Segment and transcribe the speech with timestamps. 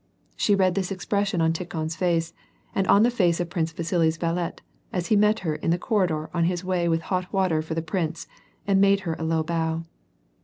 [0.35, 2.33] She read this expression on Tikhou's face,
[2.73, 4.53] and on the j face of Prince Vasili's valet,
[4.91, 7.75] as he met her in the corridor ou j his way with hot water for
[7.75, 8.25] the prince,
[8.65, 9.85] and made her a low j bow.